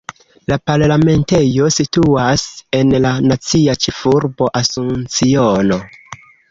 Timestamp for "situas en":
1.75-2.97